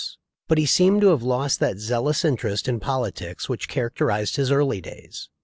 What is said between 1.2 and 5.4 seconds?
lost that zealous interest in politics which characterized his earlier days.